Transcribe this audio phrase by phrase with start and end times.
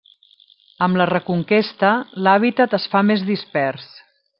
[0.85, 1.93] Amb la Reconquesta,
[2.29, 3.91] l'hàbitat es fa més dispers.